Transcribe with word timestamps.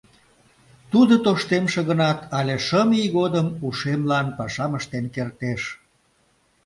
Тудо 0.91 1.13
тоштемше 1.25 1.81
гынат, 1.89 2.19
але 2.37 2.55
шым 2.65 2.89
ий 3.01 3.09
годым 3.17 3.47
ушемлан 3.67 4.27
пашам 4.37 4.71
ыштен 4.79 5.05
кертеш. 5.15 5.61